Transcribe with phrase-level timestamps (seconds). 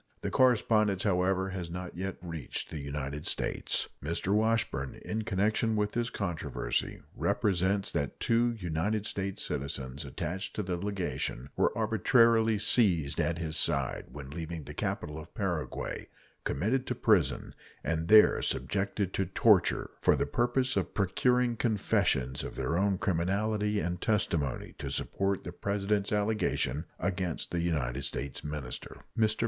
[0.21, 3.87] The correspondence, however, has not yet reached the United States.
[4.03, 4.33] Mr.
[4.33, 10.75] Washburn, in connection with this controversy, represents that two United States citizens attached to the
[10.75, 16.07] legation were arbitrarily seized at his side, when leaving the capital of Paraguay,
[16.45, 22.55] committed to prison, and there subjected to torture for the purpose of procuring confessions of
[22.55, 29.03] their own criminality and testimony to support the President's allegation against the United States minister.
[29.15, 29.35] Mr.